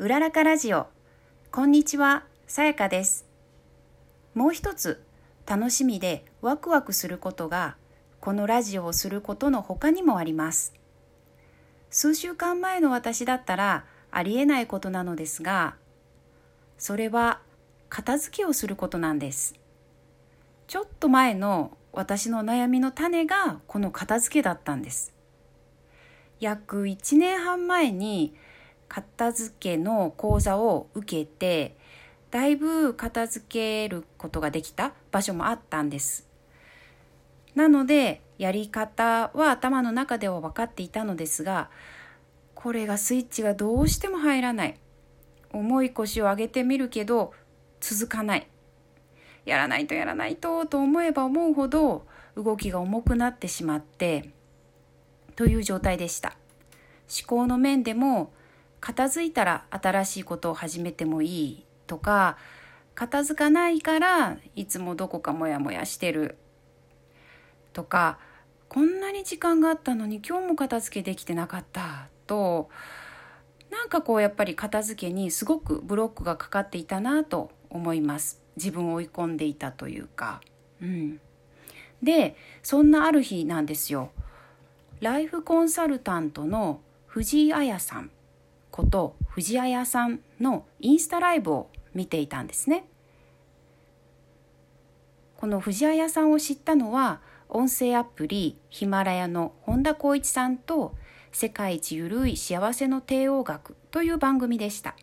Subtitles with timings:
[0.00, 0.86] うららかラジオ。
[1.50, 3.26] こんにちはさやかです。
[4.32, 5.02] もう一つ
[5.44, 7.74] 楽しみでワクワクすることが
[8.20, 10.72] このラジオをすることの他にもあります。
[11.90, 15.74] 数週間前の私だったらありえないことなのですが
[16.78, 17.40] それは
[17.88, 19.56] 片付けをすることなんです。
[20.68, 25.12] ちょっと前の私の悩みの種がこの片付けだったんです。
[26.38, 28.36] 約1年半前に
[28.88, 31.76] 片付けの講座を受けて
[32.30, 36.26] だいぶ片付けることができた場所もあったんです。
[37.54, 41.70] なのでやり方は頭の中では分かっていたのですが
[42.54, 44.78] これがスイッチがどうしても入らない。
[45.50, 47.32] 重い腰を上げてみるけど
[47.80, 48.48] 続かない。
[49.46, 54.30] やらないとやらないとと思えば思うほど動きが重くなってしまって
[55.36, 56.36] という状態でした。
[57.08, 58.32] 思考の面でも
[58.80, 62.36] 片付いたら新しいことを始めてもいいとか
[62.94, 66.36] 片付かないからいつもどこかモヤモヤしてる
[67.72, 68.18] とか
[68.68, 72.68] こんなに時間があったのに今日も片付けできてなかったと
[73.70, 78.40] なんかこうやっぱり片付けにすごくブロックがかかっていたなと思います。
[78.56, 80.40] 自分を追い込んでいたというか。
[80.80, 81.20] うん。
[82.02, 84.10] でそんなある日なんですよ。
[85.00, 88.10] ライフコンサルタントの藤井彩さん。
[88.78, 92.84] こと藤彩さんのインスタライブを見ていたんですね。
[95.36, 100.94] この藤彩さんを知ったのは音声アプリヒマラヤの本田光一さんと
[101.32, 104.94] 世界一ゆるい幸せの帝王学という番組でした。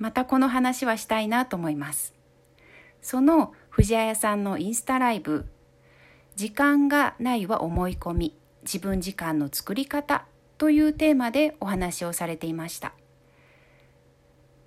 [0.00, 2.12] またこの話はしたいなと思います。
[3.02, 5.46] その藤彩さんのインスタライブ
[6.34, 10.26] 時間がないは思い込み自分時間の作り方
[10.60, 12.92] というテーマでお話をされていました。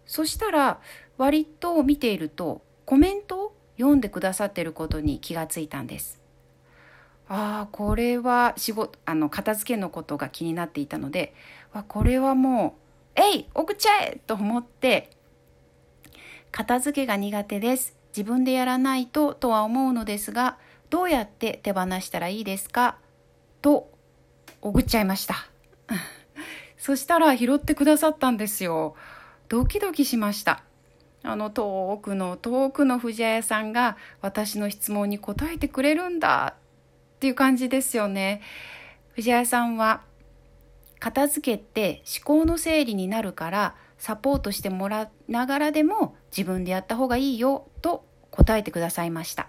[0.08, 0.82] そしたら
[1.20, 6.20] 割と見ているとコメントを読んでくださっていることに気がついたんです。
[7.30, 11.36] ああこれは仕事あの片付けのことが気になっていたので
[11.74, 12.76] わこれはも
[13.16, 15.12] う「えい送っちゃえ!」と思って
[16.52, 17.96] 片付けが苦手です。
[18.18, 20.58] 自分でやらないととは思うのですが
[20.90, 22.98] どうやって手放したらいいですか？
[23.62, 23.92] と
[24.60, 25.53] 送っちゃいました。
[26.78, 28.96] そしたら拾ってくださったんですよ。
[29.50, 30.64] ドキドキしました。
[31.24, 36.56] あの遠くの遠くの藤谷さんが私の質問に答えてくれるんだ
[37.16, 38.42] っていう感じですよね。
[39.16, 40.02] 藤谷さんは
[41.00, 49.48] 片付けて思考の整理になるからサポートしてもらいながらでも自分でやった方がいいよと答えてくださいました。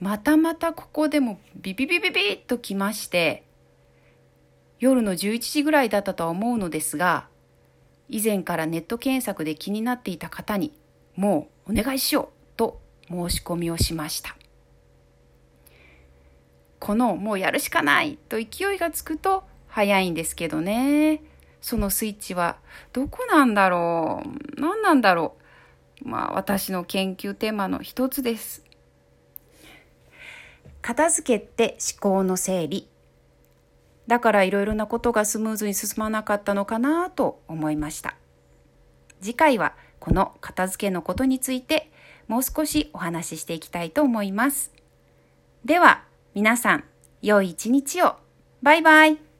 [0.00, 3.44] またまたここでもビビビビビッときまして
[4.80, 7.28] 夜の11時ぐらいだったとは思うのですが、
[8.08, 10.72] 以前からネット検索で気になっていた方に、
[11.16, 14.36] もうお願いしようと申し込みをしました。
[16.80, 21.22] このもうやるしかないと勢いがつくと早いんですけどね。
[21.62, 22.58] そのスイッチは
[22.92, 24.60] どこなんだろう？
[24.60, 25.36] 何なんだろ
[26.04, 26.08] う？
[26.08, 28.62] まあ私の研究テーマの一つです。
[30.82, 32.86] 片付けって思考の整理
[34.06, 38.16] だからいろいろなことがスムーズに進まなかったのかなと思いました。
[39.20, 41.90] 次回はこの片付けのことについて
[42.28, 44.72] もう少しお話ししていきたいと思います。
[45.64, 46.04] では
[46.34, 46.84] 皆さん
[47.22, 48.16] 良い一日を。
[48.62, 49.33] バイバイ。